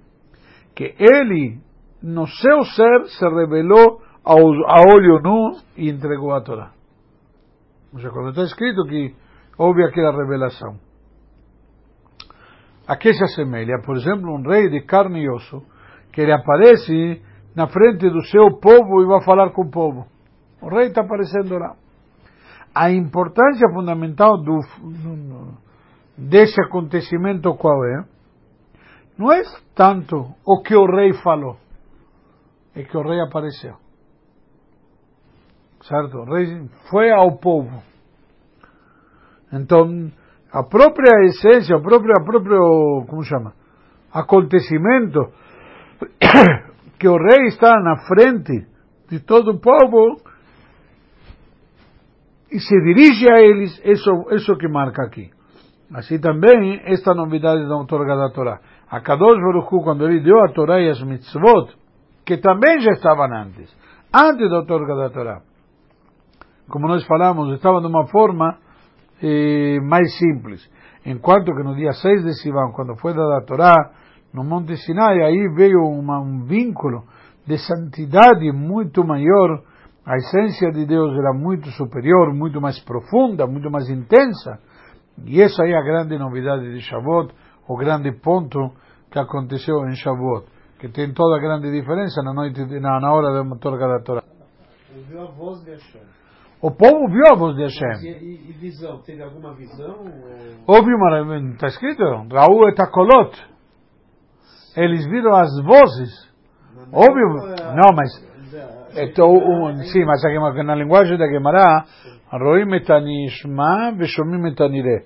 que 0.74 0.96
ele, 0.98 1.60
no 2.02 2.28
seu 2.28 2.64
ser, 2.64 3.08
se 3.08 3.28
revelou 3.28 4.02
ao, 4.24 4.38
a 4.38 4.96
olho 4.96 5.20
nu 5.22 5.52
e 5.76 5.90
entregou 5.90 6.32
a 6.32 6.40
Torá. 6.40 6.72
Ou 7.92 8.00
seja, 8.00 8.10
quando 8.10 8.30
está 8.30 8.44
escrito 8.44 8.86
que 8.86 9.14
houve 9.58 9.84
aquela 9.84 10.16
revelação. 10.16 10.87
A 12.88 12.96
que 12.96 13.14
se 13.14 13.24
assemelha? 13.24 13.82
Por 13.86 13.98
exemplo, 13.98 14.34
um 14.34 14.42
rei 14.42 14.70
de 14.70 14.82
carne 14.82 15.22
e 15.22 15.30
osso, 15.30 15.62
que 16.12 16.22
ele 16.22 16.32
aparece 16.32 17.22
na 17.56 17.68
frente 17.68 18.10
do 18.10 18.24
seu 18.26 18.58
povo 18.60 19.02
e 19.02 19.06
vai 19.06 19.22
falar 19.24 19.50
com 19.52 19.64
o 19.64 19.70
povo. 19.70 20.08
O 20.62 20.70
rei 20.70 20.88
está 20.88 21.02
aparecendo 21.02 21.58
lá. 21.58 21.76
A 22.74 22.92
importância 22.92 23.68
fundamental 23.74 24.38
do, 24.42 24.60
desse 26.18 26.62
acontecimento 26.62 27.54
qual 27.56 27.84
é? 27.86 28.06
Não 29.18 29.32
é 29.34 29.42
tanto 29.76 30.34
o 30.46 30.62
que 30.62 30.76
o 30.76 30.86
rei 30.86 31.14
falou, 31.24 31.58
é 32.76 32.84
que 32.84 32.96
o 32.96 33.02
rei 33.02 33.20
apareceu. 33.20 33.76
Certo? 35.82 36.20
O 36.20 36.26
rei 36.26 36.70
foi 36.90 37.12
ao 37.12 37.38
povo. 37.38 37.82
Então, 39.52 40.12
a 40.52 40.64
própria 40.64 41.26
essência, 41.26 41.76
o 41.76 41.82
próprio, 41.82 42.14
a 42.18 42.24
próprio 42.24 43.06
como 43.08 43.24
chama? 43.24 43.54
Acontecimento 44.12 45.32
que 47.00 47.08
o 47.08 47.18
rei 47.18 47.48
está 47.48 47.80
na 47.82 47.98
frente 48.08 48.66
de 49.10 49.20
todo 49.20 49.52
o 49.52 49.60
povo 49.60 50.22
e 52.52 52.60
se 52.60 52.82
dirige 52.82 53.30
a 53.30 53.42
eles, 53.42 53.82
isso, 53.84 54.10
isso 54.32 54.56
que 54.58 54.68
marca 54.68 55.04
aqui. 55.04 55.30
Assim 55.94 56.20
também, 56.20 56.82
esta 56.86 57.14
novidade 57.14 57.68
da 57.68 57.76
outorga 57.76 58.16
da 58.16 58.30
Torá. 58.30 58.60
A 58.90 59.02
Kadosh 59.02 59.40
Baruch 59.40 59.74
Hu, 59.74 59.84
quando 59.84 60.06
ele 60.06 60.22
deu 60.22 60.40
a 60.44 60.50
Torá 60.50 60.82
e 60.82 60.90
as 60.90 61.02
mitzvot, 61.02 61.74
que 62.26 62.38
também 62.38 62.80
já 62.82 62.92
estavam 62.92 63.26
antes, 63.34 63.74
antes 64.14 64.50
da 64.50 64.58
outorga 64.58 64.96
da 64.96 65.10
Torá. 65.10 65.42
Como 66.70 66.88
nós 66.88 67.06
falamos, 67.06 67.54
estavam 67.54 67.80
de 67.80 67.88
uma 67.88 68.08
forma 68.08 68.58
mais 69.84 70.18
simples. 70.18 70.70
Enquanto 71.06 71.56
que 71.56 71.64
no 71.64 71.76
dia 71.76 71.94
6 71.94 72.24
de 72.24 72.34
Sivan, 72.42 72.72
quando 72.74 72.96
foi 72.98 73.14
dada 73.14 73.38
a 73.38 73.46
Torá, 73.46 73.92
no 74.34 74.44
Monte 74.44 74.76
Sinai, 74.78 75.22
aí 75.22 75.48
veio 75.56 75.82
uma, 75.84 76.20
um 76.20 76.44
vínculo 76.44 77.04
de 77.46 77.58
santidade 77.58 78.52
muito 78.52 79.04
maior, 79.06 79.64
a 80.06 80.16
essência 80.18 80.72
de 80.72 80.86
Deus 80.86 81.18
era 81.18 81.34
muito 81.34 81.70
superior, 81.72 82.34
muito 82.34 82.62
mais 82.62 82.80
profunda, 82.84 83.48
muito 83.48 83.72
mais 83.72 83.90
intensa. 83.90 84.60
E 85.26 85.42
essa 85.42 85.66
é 85.66 85.74
a 85.74 85.82
grande 85.82 86.18
novidade 86.18 86.72
de 86.74 86.82
Shavuot, 86.82 87.34
o 87.68 87.78
grande 87.78 88.12
ponto 88.12 88.72
que 89.10 89.20
aconteceu 89.20 89.88
em 89.88 89.96
Shavuot, 89.96 90.46
que 90.80 90.90
tem 90.90 91.14
toda 91.14 91.38
a 91.38 91.40
grande 91.40 91.72
diferença 91.72 92.22
na 92.22 92.34
noite, 92.34 92.64
na, 92.80 93.14
hora 93.14 93.34
da 93.34 93.56
torga 93.58 93.88
da 93.88 94.00
Torá. 94.02 94.24
Ouviu 94.96 95.22
a 95.22 95.32
voz 95.32 95.64
de 95.64 95.72
Hashem. 95.72 96.02
O 96.62 96.72
povo 96.72 97.08
viu 97.08 97.24
a 97.32 97.36
voz 97.36 97.56
de 97.56 97.64
Hashem. 97.64 98.10
E, 98.10 98.50
e 98.50 98.54
visão? 98.54 99.00
Teve 99.04 99.22
alguma 99.22 99.54
visão? 99.54 99.96
Houve 100.66 100.94
uma, 100.94 101.52
está 101.52 101.68
escrito, 101.68 102.04
Raul 102.32 102.70
et 102.70 102.80
Akolot. 102.80 103.32
Eles 104.76 105.06
viram 105.06 105.36
as 105.36 105.50
vozes. 105.64 106.28
Houve, 106.92 107.20
não, 107.76 107.96
mas 107.96 108.28
então, 109.00 109.32
um, 109.32 109.76
sim, 109.84 110.04
mas 110.06 110.24
aqui, 110.26 110.64
na 110.64 110.76
linguagem 110.76 111.18
da 111.18 111.28
Gemara, 111.28 111.86
Roim 112.32 112.74
etanishma 112.74 113.92
veshomim 113.96 114.48
etanire. 114.48 115.04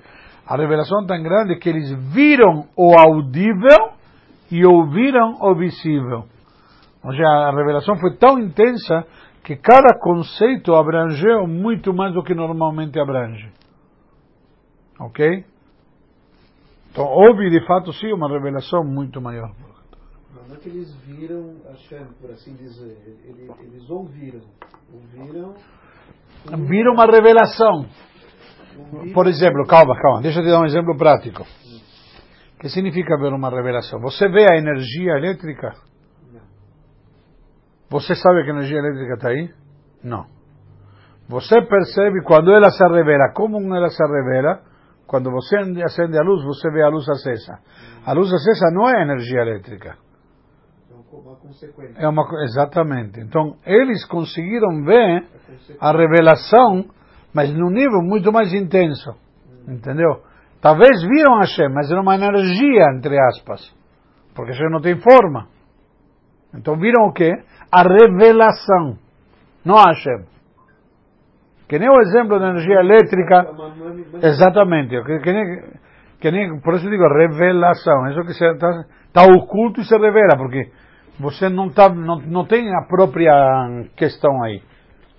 A 0.47 0.55
revelação 0.55 1.05
tão 1.05 1.21
grande 1.21 1.57
que 1.57 1.69
eles 1.69 1.91
viram 2.13 2.67
o 2.77 2.93
audível 2.97 3.91
e 4.49 4.65
ouviram 4.65 5.37
o 5.41 5.55
visível. 5.55 6.25
Ou 7.03 7.11
seja, 7.11 7.25
a 7.25 7.51
revelação 7.55 7.97
foi 7.97 8.15
tão 8.15 8.39
intensa 8.39 9.05
que 9.43 9.55
cada 9.55 9.97
conceito 9.99 10.75
abrangeu 10.75 11.47
muito 11.47 11.93
mais 11.93 12.13
do 12.13 12.23
que 12.23 12.33
normalmente 12.33 12.99
abrange. 12.99 13.51
Ok? 14.99 15.45
Então 16.91 17.05
houve 17.05 17.49
de 17.49 17.65
fato 17.65 17.91
sim 17.93 18.11
uma 18.13 18.29
revelação 18.29 18.83
muito 18.83 19.21
maior. 19.21 19.51
Não 20.47 20.55
é 20.55 20.59
que 20.59 20.69
eles 20.69 20.93
viram 21.05 21.55
Hashem, 21.65 22.05
por 22.19 22.29
assim 22.31 22.55
dizer, 22.55 22.97
eles, 23.25 23.49
eles 23.61 23.89
ouviram. 23.89 24.41
Ouviram. 24.93 25.55
Viram 26.67 26.93
uma 26.93 27.05
revelação. 27.05 27.85
Por 29.13 29.27
exemplo, 29.27 29.65
calma, 29.67 29.95
calma, 29.99 30.21
deixa 30.21 30.39
eu 30.39 30.43
te 30.43 30.49
dar 30.49 30.61
um 30.61 30.65
exemplo 30.65 30.95
prático. 30.97 31.43
O 31.43 32.59
que 32.59 32.69
significa 32.69 33.17
ver 33.17 33.33
uma 33.33 33.49
revelação? 33.49 33.99
Você 34.01 34.27
vê 34.29 34.45
a 34.51 34.57
energia 34.57 35.13
elétrica? 35.13 35.73
Você 37.91 38.15
sabe 38.15 38.43
que 38.43 38.51
a 38.51 38.53
energia 38.53 38.79
elétrica 38.79 39.13
está 39.15 39.29
aí? 39.29 39.49
Não. 40.01 40.25
Você 41.27 41.61
percebe 41.61 42.23
quando 42.23 42.51
ela 42.53 42.71
se 42.71 42.81
revela. 42.87 43.33
Como 43.35 43.57
ela 43.75 43.89
se 43.89 44.01
revela? 44.01 44.61
Quando 45.05 45.29
você 45.29 45.57
acende 45.83 46.17
a 46.17 46.23
luz, 46.23 46.41
você 46.45 46.71
vê 46.71 46.83
a 46.83 46.87
luz 46.87 47.07
acesa. 47.09 47.59
A 48.05 48.13
luz 48.13 48.31
acesa 48.31 48.71
não 48.73 48.87
é 48.87 49.01
energia 49.01 49.41
elétrica. 49.41 49.97
Uma 51.11 51.35
consequência. 51.35 52.01
É 52.01 52.07
uma, 52.07 52.23
exatamente. 52.45 53.19
Então, 53.19 53.57
eles 53.65 54.05
conseguiram 54.05 54.85
ver 54.85 55.25
a 55.77 55.91
revelação, 55.91 56.85
mas 57.33 57.53
num 57.53 57.69
nível 57.69 58.01
muito 58.01 58.31
mais 58.31 58.53
intenso. 58.53 59.13
Entendeu? 59.67 60.23
Talvez 60.61 61.01
viram 61.01 61.39
Hashem, 61.39 61.67
mas 61.73 61.91
era 61.91 62.01
uma 62.01 62.15
energia, 62.15 62.85
entre 62.95 63.19
aspas. 63.19 63.75
Porque 64.33 64.51
Hashem 64.51 64.69
não 64.69 64.79
tem 64.79 64.95
forma. 64.97 65.49
Então 66.53 66.77
viram 66.77 67.07
o 67.07 67.13
quê? 67.13 67.31
A 67.71 67.83
revelação, 67.83 68.97
não 69.63 69.77
a 69.77 69.89
Hashem. 69.89 70.25
Que 71.69 71.79
nem 71.79 71.89
o 71.89 72.01
exemplo 72.01 72.37
da 72.37 72.49
energia 72.49 72.81
elétrica. 72.81 73.47
Exatamente. 74.21 75.01
Que, 75.03 75.19
que, 75.19 75.31
nem, 75.31 75.63
que 76.19 76.31
nem, 76.31 76.59
por 76.59 76.73
isso 76.73 76.89
digo 76.89 77.07
revelação. 77.07 78.09
Isso 78.09 78.23
que 78.23 78.31
está 78.31 78.83
tá 79.13 79.23
oculto 79.23 79.79
e 79.79 79.85
se 79.85 79.97
revela, 79.97 80.35
porque 80.35 80.69
você 81.17 81.47
não, 81.47 81.69
tá, 81.69 81.87
não, 81.87 82.19
não 82.19 82.45
tem 82.45 82.67
a 82.75 82.81
própria 82.81 83.31
questão 83.95 84.43
aí. 84.43 84.61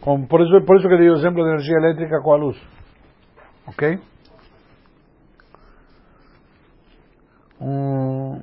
Como, 0.02 0.28
por, 0.28 0.42
isso, 0.42 0.66
por 0.66 0.76
isso 0.76 0.86
que 0.86 0.92
eu 0.92 0.98
dei 0.98 1.08
o 1.08 1.14
exemplo 1.14 1.42
da 1.42 1.52
energia 1.52 1.78
elétrica 1.78 2.20
com 2.20 2.32
a 2.32 2.36
luz. 2.36 2.62
Ok? 3.66 3.98
Um, 7.62 8.42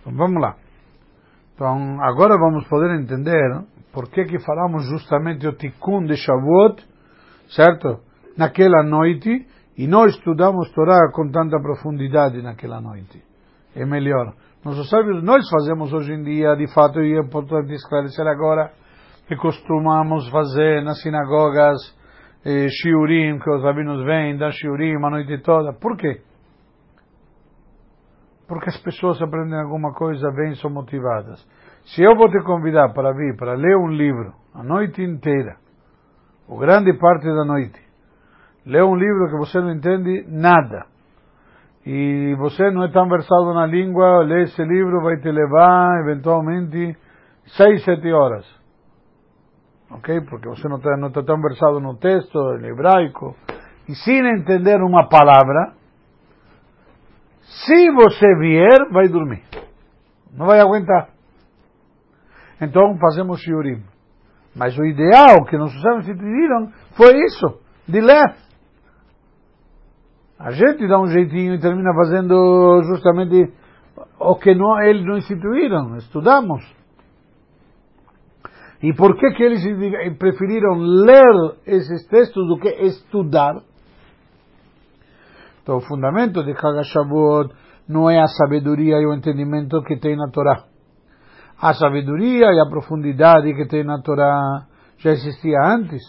vamos 0.15 0.41
lá. 0.41 0.55
Então 1.55 2.01
agora 2.01 2.37
vamos 2.37 2.67
poder 2.67 2.99
entender 2.99 3.63
por 3.93 4.09
que 4.09 4.25
que 4.25 4.39
falamos 4.39 4.85
justamente 4.85 5.47
o 5.47 5.53
Tikkun 5.53 6.05
de 6.05 6.15
Shavuot, 6.15 6.83
certo? 7.49 7.99
Naquela 8.37 8.83
noite, 8.83 9.45
e 9.77 9.87
nós 9.87 10.15
estudamos 10.15 10.71
Torá 10.71 11.11
com 11.11 11.29
tanta 11.29 11.59
profundidade 11.59 12.41
naquela 12.41 12.79
noite. 12.79 13.21
É 13.75 13.85
melhor. 13.85 14.33
Nossos 14.63 14.89
sábios, 14.89 15.23
nós 15.23 15.47
fazemos 15.49 15.91
hoje 15.91 16.13
em 16.13 16.23
dia, 16.23 16.55
de 16.55 16.71
fato, 16.73 17.01
e 17.01 17.15
é 17.15 17.19
importante 17.19 17.73
esclarecer 17.73 18.27
agora, 18.27 18.71
que 19.27 19.35
costumamos 19.35 20.29
fazer 20.29 20.83
nas 20.83 21.01
sinagogas, 21.01 21.77
eh, 22.45 22.67
shiurim, 22.69 23.39
que 23.39 23.49
os 23.49 23.63
rabinos 23.63 24.03
vêm, 24.05 24.37
dão 24.37 24.51
shiurim 24.51 24.95
a 24.95 25.09
noite 25.09 25.37
toda. 25.39 25.73
Por 25.73 25.97
quê? 25.97 26.21
Porque 28.51 28.67
as 28.67 28.77
pessoas 28.79 29.21
aprendem 29.21 29.57
alguma 29.57 29.93
coisa, 29.93 30.29
bem, 30.29 30.53
são 30.55 30.69
motivadas. 30.69 31.39
Se 31.85 32.03
eu 32.03 32.13
vou 32.17 32.29
te 32.29 32.43
convidar 32.43 32.89
para 32.93 33.13
vir, 33.13 33.37
para 33.37 33.53
ler 33.53 33.77
um 33.77 33.87
livro, 33.87 34.33
a 34.53 34.61
noite 34.61 35.01
inteira, 35.01 35.55
ou 36.49 36.59
grande 36.59 36.91
parte 36.99 37.23
da 37.23 37.45
noite, 37.45 37.79
lê 38.65 38.83
um 38.83 38.93
livro 38.93 39.29
que 39.29 39.37
você 39.37 39.57
não 39.61 39.71
entende 39.71 40.25
nada, 40.27 40.85
e 41.85 42.35
você 42.39 42.69
não 42.71 42.83
é 42.83 42.91
tão 42.91 43.07
versado 43.07 43.53
na 43.53 43.65
língua, 43.65 44.21
lê 44.25 44.43
esse 44.43 44.61
livro, 44.65 45.01
vai 45.01 45.15
te 45.15 45.31
levar, 45.31 46.01
eventualmente, 46.01 46.97
seis, 47.55 47.81
sete 47.85 48.11
horas. 48.11 48.45
Ok? 49.91 50.19
Porque 50.29 50.49
você 50.49 50.67
não 50.67 50.75
está, 50.75 50.97
não 50.97 51.07
está 51.07 51.23
tão 51.23 51.39
versado 51.39 51.79
no 51.79 51.95
texto, 51.95 52.37
em 52.59 52.65
hebraico. 52.65 53.33
E 53.87 53.95
sem 53.95 54.19
entender 54.27 54.81
uma 54.81 55.07
palavra, 55.07 55.73
se 57.51 57.91
você 57.91 58.35
vier, 58.39 58.89
vai 58.91 59.07
dormir. 59.09 59.43
Não 60.33 60.45
vai 60.45 60.59
aguentar. 60.59 61.09
Então 62.61 62.97
fazemos 62.97 63.41
shiurim. 63.41 63.83
Mas 64.55 64.77
o 64.77 64.85
ideal 64.85 65.45
que 65.45 65.57
nossos 65.57 65.81
sábios 65.81 66.07
instituíram 66.07 66.71
foi 66.95 67.13
isso, 67.25 67.59
de 67.87 68.01
ler. 68.01 68.35
A 70.39 70.51
gente 70.51 70.87
dá 70.87 70.99
um 70.99 71.07
jeitinho 71.07 71.53
e 71.53 71.59
termina 71.59 71.93
fazendo 71.93 72.81
justamente 72.83 73.53
o 74.19 74.35
que 74.35 74.55
não, 74.55 74.81
eles 74.81 75.05
não 75.05 75.17
instituíram, 75.17 75.97
estudamos. 75.97 76.63
E 78.81 78.93
por 78.93 79.15
que, 79.15 79.31
que 79.31 79.43
eles 79.43 79.61
preferiram 80.17 80.75
ler 80.77 81.55
esses 81.67 82.07
textos 82.07 82.47
do 82.47 82.57
que 82.57 82.69
estudar? 82.85 83.61
Então, 85.61 85.77
o 85.77 85.81
fundamento 85.81 86.43
de 86.43 86.51
Hagashavot 86.51 87.53
não 87.87 88.09
é 88.09 88.19
a 88.19 88.27
sabedoria 88.27 88.97
e 88.97 89.05
o 89.05 89.13
entendimento 89.13 89.81
que 89.83 89.97
tem 89.97 90.15
na 90.15 90.29
Torá. 90.29 90.63
A 91.61 91.73
sabedoria 91.73 92.47
e 92.51 92.59
a 92.59 92.69
profundidade 92.69 93.53
que 93.53 93.67
tem 93.67 93.83
na 93.83 94.01
Torá 94.01 94.65
já 94.97 95.11
existia 95.11 95.57
antes. 95.63 96.01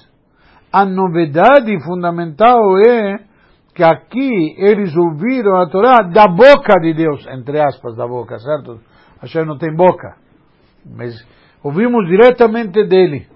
A 0.73 0.85
novidade 0.87 1.79
fundamental 1.85 2.79
é 2.79 3.19
que 3.75 3.83
aqui 3.83 4.55
eles 4.59 4.95
ouviram 4.97 5.57
a 5.57 5.69
Torá 5.69 5.99
da 6.03 6.27
boca 6.29 6.81
de 6.81 6.95
Deus, 6.95 7.27
entre 7.27 7.61
aspas, 7.61 7.95
da 7.97 8.07
boca, 8.07 8.39
certo? 8.39 8.81
Hashem 9.21 9.45
não 9.45 9.59
tem 9.59 9.75
boca, 9.75 10.17
mas 10.85 11.15
ouvimos 11.63 12.07
diretamente 12.09 12.85
dele. 12.87 13.27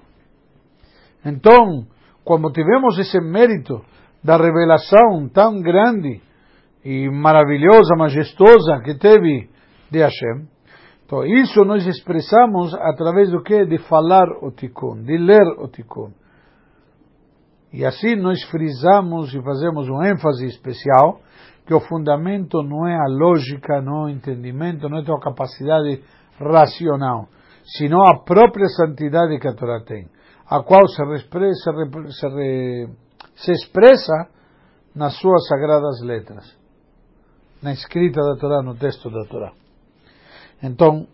Então, 1.25 1.87
como 2.25 2.50
tivemos 2.52 2.99
esse 2.99 3.20
mérito 3.20 3.85
da 4.26 4.37
revelação 4.37 5.28
tão 5.33 5.62
grande 5.62 6.21
e 6.85 7.09
maravilhosa, 7.09 7.95
majestosa 7.97 8.80
que 8.85 8.99
teve 8.99 9.49
de 9.88 10.00
Hashem, 10.00 10.49
então 11.04 11.25
isso 11.25 11.64
nós 11.64 11.87
expressamos 11.87 12.75
através 12.75 13.30
do 13.30 13.40
que? 13.40 13.64
De 13.64 13.78
falar 13.78 14.26
o 14.42 14.50
Tikkun, 14.50 15.04
de 15.04 15.16
ler 15.16 15.47
o 15.59 15.68
Tikkun. 15.68 16.11
E 17.73 17.85
assim 17.85 18.16
nós 18.16 18.42
frisamos 18.50 19.33
e 19.33 19.40
fazemos 19.40 19.88
um 19.88 20.02
ênfase 20.02 20.47
especial 20.47 21.21
que 21.64 21.73
o 21.73 21.80
fundamento 21.80 22.61
não 22.64 22.88
é 22.88 22.97
a 22.97 23.06
lógica, 23.09 23.80
não 23.80 24.02
é 24.02 24.04
o 24.06 24.09
entendimento, 24.09 24.88
não 24.88 24.99
é 24.99 25.02
a 25.02 25.04
tua 25.04 25.21
capacidade 25.21 26.02
racional, 26.40 27.28
sino 27.64 28.02
a 28.02 28.25
própria 28.25 28.66
santidade 28.68 29.38
que 29.38 29.49
a 29.49 29.54
Torá 29.54 29.80
tem, 29.87 30.09
a 30.49 30.61
qual 30.62 30.87
se, 30.88 31.02
expressa, 31.14 31.73
se, 32.11 32.18
se 32.18 33.05
expressa 33.52 34.28
nas 34.94 35.14
suas 35.18 35.46
sagradas 35.46 36.00
letras, 36.02 36.56
na 37.62 37.72
escrita 37.72 38.20
da 38.20 38.36
Torá, 38.36 38.62
no 38.62 38.74
texto 38.74 39.10
da 39.10 39.24
Torá. 39.26 39.52
Então, 40.62 41.06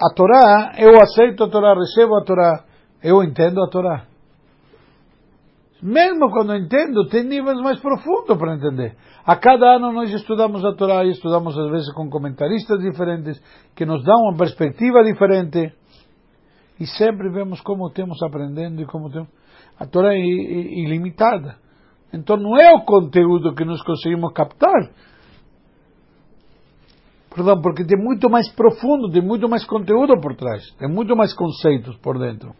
a 0.00 0.14
Torá, 0.14 0.74
eu 0.78 1.00
aceito 1.02 1.44
a 1.44 1.50
Torá, 1.50 1.74
recebo 1.74 2.16
a 2.16 2.24
Torá, 2.24 2.64
eu 3.02 3.22
entendo 3.24 3.60
a 3.62 3.68
Torá. 3.68 4.06
Mesmo 5.82 6.30
quando 6.30 6.54
entendo, 6.54 7.08
tem 7.08 7.24
níveis 7.24 7.58
mais 7.60 7.80
profundos 7.80 8.36
para 8.36 8.54
entender. 8.54 8.96
A 9.24 9.36
cada 9.36 9.76
ano 9.76 9.92
nós 9.92 10.12
estudamos 10.12 10.64
a 10.64 10.74
Torá 10.74 11.04
e 11.04 11.10
estudamos 11.10 11.58
às 11.58 11.70
vezes 11.70 11.92
com 11.94 12.08
comentaristas 12.08 12.78
diferentes 12.80 13.42
que 13.74 13.86
nos 13.86 14.04
dão 14.04 14.16
uma 14.22 14.36
perspectiva 14.36 15.02
diferente. 15.02 15.72
E 16.78 16.86
sempre 16.86 17.30
vemos 17.30 17.60
como 17.62 17.90
temos 17.90 18.22
aprendendo 18.22 18.80
e 18.82 18.86
como 18.86 19.10
temos. 19.10 19.28
A 19.80 19.86
Torá 19.86 20.14
é 20.14 20.20
ilimitada. 20.20 21.56
Então 22.12 22.36
não 22.36 22.54
é 22.60 22.70
o 22.74 22.84
conteúdo 22.84 23.54
que 23.54 23.64
nós 23.64 23.82
conseguimos 23.82 24.30
captar. 24.34 24.90
Perdão, 27.34 27.62
porque 27.62 27.84
tem 27.84 27.96
muito 27.96 28.28
mais 28.28 28.52
profundo, 28.52 29.10
tem 29.10 29.22
muito 29.22 29.48
mais 29.48 29.64
conteúdo 29.64 30.20
por 30.20 30.36
trás, 30.36 30.62
tem 30.78 30.88
muito 30.88 31.16
mais 31.16 31.32
conceitos 31.32 31.96
por 31.98 32.18
dentro. 32.18 32.52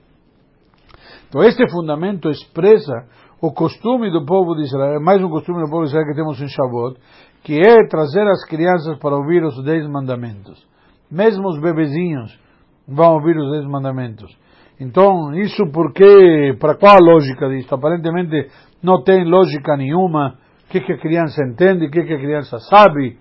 Então, 1.28 1.42
este 1.42 1.68
fundamento 1.70 2.30
expressa 2.30 3.06
o 3.40 3.52
costume 3.52 4.10
do 4.10 4.24
povo 4.24 4.54
de 4.54 4.62
Israel, 4.62 5.00
mais 5.00 5.22
um 5.22 5.28
costume 5.28 5.62
do 5.62 5.70
povo 5.70 5.82
de 5.82 5.88
Israel 5.88 6.06
que 6.06 6.14
temos 6.14 6.40
em 6.40 6.48
Shavuot, 6.48 7.00
que 7.42 7.54
é 7.54 7.86
trazer 7.88 8.26
as 8.28 8.44
crianças 8.46 8.98
para 8.98 9.16
ouvir 9.16 9.42
os 9.44 9.62
dez 9.64 9.86
mandamentos. 9.88 10.64
Mesmo 11.10 11.48
os 11.48 11.60
bebezinhos 11.60 12.38
vão 12.86 13.14
ouvir 13.14 13.36
os 13.36 13.50
dez 13.50 13.64
mandamentos. 13.66 14.36
Então, 14.80 15.34
isso 15.34 15.70
porque, 15.70 16.56
para 16.58 16.74
qual 16.74 16.96
a 16.96 16.98
lógica 16.98 17.48
disso? 17.50 17.74
Aparentemente 17.74 18.50
não 18.82 19.02
tem 19.02 19.24
lógica 19.24 19.76
nenhuma. 19.76 20.38
O 20.66 20.70
que, 20.70 20.80
que 20.80 20.94
a 20.94 20.98
criança 20.98 21.44
entende, 21.44 21.86
o 21.86 21.90
que, 21.90 22.02
que 22.02 22.14
a 22.14 22.18
criança 22.18 22.58
sabe. 22.60 23.18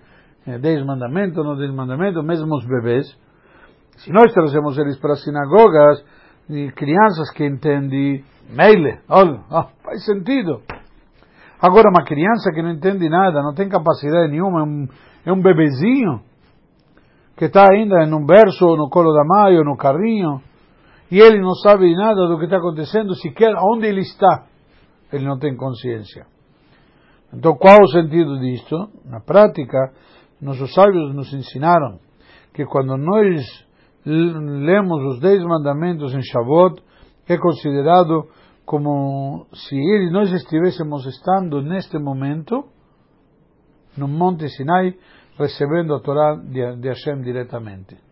É, 0.48 0.58
dez 0.58 0.84
mandamentos, 0.86 1.44
não 1.44 1.58
dez 1.58 1.70
mandamentos, 1.74 2.24
mesmo 2.24 2.56
os 2.56 2.66
bebês. 2.66 3.06
Se 3.98 4.12
nós 4.12 4.32
trazemos 4.34 4.78
eles 4.78 4.98
para 4.98 5.14
as 5.14 5.24
sinagogas, 5.24 6.02
de 6.50 6.72
crianças 6.72 7.30
que 7.32 7.46
entendem 7.46 8.24
meile, 8.50 9.00
olha, 9.10 9.42
oh, 9.52 9.64
faz 9.84 10.06
sentido. 10.06 10.62
Agora, 11.62 11.90
uma 11.90 12.06
criança 12.06 12.52
que 12.54 12.62
não 12.62 12.72
entende 12.72 13.10
nada, 13.10 13.44
não 13.44 13.54
tem 13.54 13.68
capacidade 13.68 14.32
nenhuma, 14.32 14.62
é 14.62 14.64
um, 14.64 14.88
é 15.26 15.34
um 15.34 15.42
bebezinho, 15.42 16.22
que 17.38 17.46
está 17.46 17.66
ainda 17.70 18.04
em 18.04 18.14
um 18.14 18.26
berço, 18.26 18.66
no 18.78 18.90
colo 18.90 19.14
da 19.14 19.26
mãe, 19.26 19.58
ou 19.58 19.66
no 19.66 19.76
carrinho, 19.76 20.42
e 21.12 21.20
ele 21.20 21.40
não 21.40 21.54
sabe 21.56 21.94
nada 21.96 22.28
do 22.28 22.38
que 22.38 22.46
está 22.46 22.58
acontecendo, 22.58 23.16
sequer 23.16 23.54
onde 23.58 23.88
ele 23.88 24.02
está, 24.02 24.48
ele 25.12 25.26
não 25.26 25.40
tem 25.40 25.56
consciência. 25.56 26.26
Então, 27.34 27.56
qual 27.56 27.78
o 27.82 27.88
sentido 27.88 28.40
disto? 28.40 28.76
Na 29.06 29.20
prática, 29.20 29.94
nossos 30.42 30.74
sábios 30.74 31.14
nos 31.14 31.32
ensinaram 31.34 32.00
que 32.54 32.66
quando 32.66 32.98
nós 32.98 33.46
lemos 34.06 35.04
os 35.14 35.20
dez 35.20 35.44
mandamentos 35.44 36.14
em 36.14 36.22
Shavuot, 36.22 36.82
é 37.28 37.38
considerado 37.38 38.28
como 38.66 39.48
se 39.54 39.76
ele, 39.76 40.12
nós 40.12 40.32
estivéssemos 40.32 41.06
estando 41.06 41.62
neste 41.62 41.98
momento 41.98 42.66
no 43.98 44.08
Monte 44.08 44.48
Sinai, 44.50 44.96
recebendo 45.38 45.94
a 45.96 46.00
Torá 46.00 46.36
de, 46.36 46.76
de 46.78 46.88
Hashem 46.88 47.22
diretamente. 47.22 48.09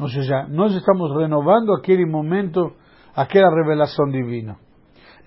Ou 0.00 0.08
seja, 0.08 0.46
nós 0.48 0.74
estamos 0.74 1.14
renovando 1.14 1.74
aquele 1.74 2.06
momento, 2.06 2.72
aquela 3.14 3.54
revelação 3.54 4.06
divina. 4.06 4.56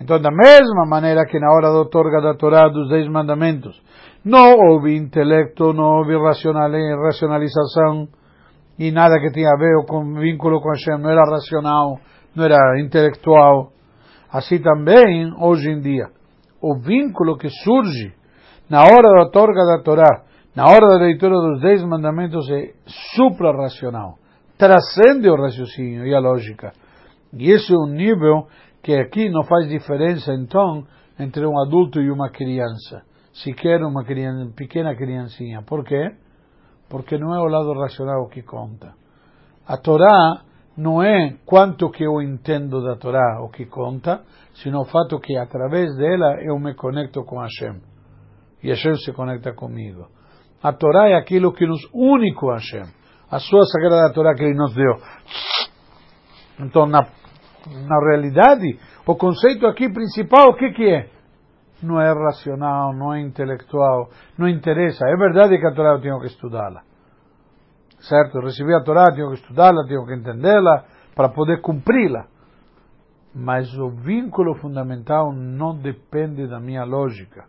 Então, 0.01 0.19
da 0.19 0.31
mesma 0.31 0.85
maneira 0.87 1.25
que 1.25 1.39
na 1.39 1.51
hora 1.51 1.71
da 1.71 1.79
otorga 1.79 2.19
da 2.19 2.33
Torá 2.33 2.67
dos 2.67 2.89
Dez 2.89 3.07
Mandamentos, 3.07 3.79
não 4.25 4.57
houve 4.57 4.95
intelecto, 4.95 5.73
não 5.73 5.97
houve 5.97 6.15
racionalização, 6.17 8.07
e 8.79 8.91
nada 8.91 9.19
que 9.19 9.31
tinha 9.31 9.49
a 9.49 9.57
ver 9.57 9.85
com 9.87 10.15
vínculo 10.15 10.59
com 10.59 10.69
Hashem, 10.69 10.97
não 10.97 11.11
era 11.11 11.21
racional, 11.29 11.99
não 12.35 12.43
era 12.43 12.81
intelectual. 12.81 13.71
Assim 14.31 14.59
também, 14.59 15.31
hoje 15.39 15.69
em 15.69 15.79
dia, 15.79 16.07
o 16.59 16.79
vínculo 16.79 17.37
que 17.37 17.49
surge 17.49 18.11
na 18.67 18.81
hora 18.81 19.23
da 19.23 19.29
torga 19.29 19.63
da 19.65 19.83
Torá, 19.83 20.23
na 20.55 20.65
hora 20.65 20.87
da 20.87 20.97
leitura 20.97 21.35
dos 21.35 21.61
Dez 21.61 21.83
Mandamentos 21.83 22.49
é 22.49 22.71
suprarracional, 23.15 24.15
transcende 24.57 25.29
o 25.29 25.35
raciocínio 25.35 26.05
e 26.05 26.13
a 26.13 26.19
lógica. 26.19 26.73
E 27.33 27.51
esse 27.51 27.73
é 27.73 27.77
um 27.77 27.87
nível 27.87 28.47
que 28.81 28.93
aqui 28.93 29.29
não 29.29 29.43
faz 29.43 29.67
diferença, 29.67 30.33
então, 30.33 30.85
entre 31.19 31.45
um 31.45 31.59
adulto 31.59 32.01
e 32.01 32.11
uma 32.11 32.29
criança, 32.29 33.03
sequer 33.33 33.81
uma 33.81 34.03
criança, 34.03 34.51
pequena 34.55 34.95
criancinha. 34.95 35.61
Por 35.63 35.83
quê? 35.83 36.11
porque 36.93 37.17
não 37.17 37.33
é 37.33 37.39
o 37.39 37.47
lado 37.47 37.73
racional 37.73 38.27
que 38.29 38.43
conta. 38.43 38.93
A 39.67 39.77
Torá 39.77 40.43
não 40.77 41.01
é 41.01 41.37
quanto 41.43 41.89
que 41.89 42.03
eu 42.03 42.21
entendo 42.21 42.83
da 42.83 42.95
Torá 42.95 43.41
o 43.41 43.49
que 43.49 43.65
conta, 43.65 44.21
sino 44.53 44.81
o 44.81 44.85
fato 44.85 45.19
que 45.19 45.35
através 45.35 45.95
dela 45.97 46.39
eu 46.43 46.59
me 46.59 46.75
conecto 46.75 47.23
com 47.23 47.39
Hashem. 47.39 47.81
E 48.61 48.69
Hashem 48.69 48.95
se 48.97 49.11
conecta 49.11 49.53
comigo. 49.53 50.07
A 50.61 50.71
Torá 50.71 51.09
é 51.09 51.15
aquilo 51.15 51.51
que 51.51 51.65
nos 51.65 51.81
une 51.91 52.31
com 52.35 52.51
Hashem. 52.51 52.85
A 53.31 53.39
sua 53.39 53.65
sagrada 53.65 54.13
Torá 54.13 54.35
que 54.35 54.43
ele 54.43 54.55
nos 54.55 54.73
deu. 54.73 54.95
Então, 56.59 56.85
na, 56.85 57.01
na 57.01 57.99
realidade, 58.11 58.79
o 59.05 59.15
conceito 59.15 59.65
aqui 59.65 59.91
principal, 59.91 60.49
o 60.49 60.55
que, 60.55 60.71
que 60.71 60.87
é? 60.87 61.13
não 61.83 61.99
é 61.99 62.11
racional, 62.11 62.93
não 62.93 63.13
é 63.13 63.21
intelectual, 63.21 64.09
não 64.37 64.47
interessa. 64.47 65.05
É 65.07 65.15
verdade 65.15 65.57
que 65.59 65.67
a 65.67 65.73
Torá 65.73 65.91
eu 65.91 66.01
tenho 66.01 66.19
que 66.19 66.27
estudá-la. 66.27 66.81
Certo? 67.99 68.39
Recebi 68.39 68.73
a 68.73 68.81
Torá, 68.81 69.11
tenho 69.13 69.29
que 69.29 69.35
estudá-la, 69.35 69.85
tenho 69.85 70.05
que 70.05 70.13
entendê-la 70.13 70.85
para 71.15 71.29
poder 71.29 71.61
cumpri-la. 71.61 72.27
Mas 73.35 73.73
o 73.77 73.89
vínculo 73.89 74.55
fundamental 74.55 75.33
não 75.33 75.75
depende 75.75 76.47
da 76.47 76.59
minha 76.59 76.83
lógica. 76.83 77.45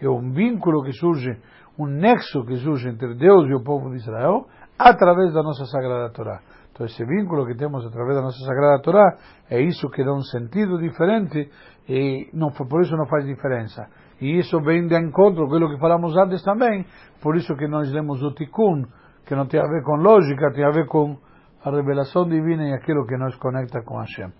É 0.00 0.08
um 0.08 0.32
vínculo 0.32 0.82
que 0.84 0.92
surge, 0.92 1.38
um 1.78 1.86
nexo 1.86 2.44
que 2.44 2.56
surge 2.56 2.88
entre 2.88 3.14
Deus 3.14 3.48
e 3.48 3.54
o 3.54 3.62
povo 3.62 3.90
de 3.90 3.96
Israel 3.96 4.46
através 4.78 5.32
da 5.32 5.42
nossa 5.42 5.64
Sagrada 5.66 6.10
Torá. 6.10 6.40
Então, 6.72 6.86
esse 6.86 7.04
vínculo 7.04 7.44
que 7.44 7.56
temos 7.56 7.84
através 7.84 8.14
da 8.14 8.22
nossa 8.22 8.38
Sagrada 8.44 8.80
Torá 8.80 9.18
é 9.50 9.60
isso 9.60 9.90
que 9.90 10.04
dá 10.04 10.12
um 10.12 10.22
sentido 10.22 10.78
diferente 10.78 11.50
e 11.88 12.30
não, 12.32 12.50
por 12.52 12.82
isso 12.82 12.96
não 12.96 13.06
faz 13.06 13.26
diferença. 13.26 13.88
E 14.20 14.38
isso 14.38 14.60
vem 14.60 14.86
de 14.86 14.96
encontro 14.96 15.48
com 15.48 15.54
aquilo 15.54 15.74
que 15.74 15.80
falamos 15.80 16.16
antes 16.16 16.42
também. 16.44 16.86
Por 17.20 17.36
isso 17.36 17.56
que 17.56 17.66
nós 17.66 17.90
lemos 17.92 18.22
o 18.22 18.32
Tikkun, 18.32 18.84
que 19.26 19.34
não 19.34 19.46
tem 19.46 19.60
a 19.60 19.66
ver 19.66 19.82
com 19.82 19.96
lógica, 19.96 20.52
tem 20.52 20.64
a 20.64 20.70
ver 20.70 20.86
com 20.86 21.16
a 21.64 21.70
revelação 21.70 22.28
divina 22.28 22.68
e 22.68 22.72
aquilo 22.72 23.06
que 23.06 23.16
nos 23.16 23.34
conecta 23.36 23.82
com 23.82 23.98
Hashem. 23.98 24.32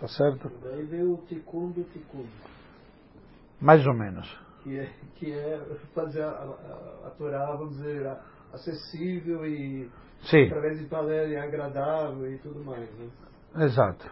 Tá 0.00 0.06
certo? 0.06 0.50
Daí 0.62 0.84
veio 0.84 1.14
o 1.14 1.16
Tikkun 1.26 1.72
do 1.72 1.84
Tikkun. 1.84 2.24
Mais 3.60 3.86
ou 3.86 3.94
menos. 3.94 4.47
Que 4.68 4.78
é, 4.78 4.90
que 5.14 5.32
é 5.32 5.60
fazer 5.94 6.22
a, 6.22 6.28
a, 6.28 7.06
a 7.06 7.10
Torá, 7.16 7.56
vamos 7.56 7.76
dizer, 7.76 8.06
acessível 8.52 9.46
e 9.46 9.90
Sim. 10.22 10.44
através 10.46 10.78
de 10.78 10.86
palavras 10.86 11.34
agradável 11.36 12.30
e 12.30 12.38
tudo 12.38 12.62
mais. 12.62 12.88
Né? 12.98 13.08
Exato. 13.64 14.10